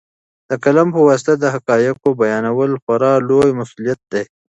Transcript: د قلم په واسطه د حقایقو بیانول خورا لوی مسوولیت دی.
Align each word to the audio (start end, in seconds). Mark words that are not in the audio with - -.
د 0.49 0.51
قلم 0.63 0.87
په 0.95 0.99
واسطه 1.07 1.33
د 1.39 1.45
حقایقو 1.53 2.09
بیانول 2.21 2.71
خورا 2.81 3.13
لوی 3.29 3.49
مسوولیت 3.59 3.99
دی. 4.11 4.23